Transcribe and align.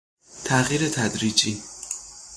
تغییر 0.45 0.89
تدریجی 0.89 1.63